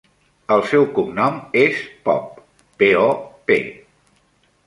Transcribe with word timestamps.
El 0.53 0.61
seu 0.69 0.85
cognom 0.99 1.35
és 1.65 1.83
Pop: 2.09 2.41
pe, 2.79 2.89
o, 3.03 3.07
pe. 3.51 3.59